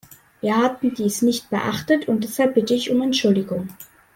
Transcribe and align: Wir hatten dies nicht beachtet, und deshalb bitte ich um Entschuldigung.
Wir 0.39 0.57
hatten 0.57 0.95
dies 0.95 1.21
nicht 1.21 1.51
beachtet, 1.51 2.07
und 2.07 2.23
deshalb 2.23 2.55
bitte 2.55 2.73
ich 2.73 2.89
um 2.89 3.03
Entschuldigung. 3.03 3.67